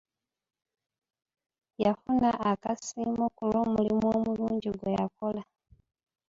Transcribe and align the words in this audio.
Yafuna 1.83 2.29
akasiimo 2.51 3.25
ku 3.35 3.41
lw'omulimu 3.49 4.05
omulungi 4.15 4.69
gwe 4.79 4.89
yakola. 4.97 5.41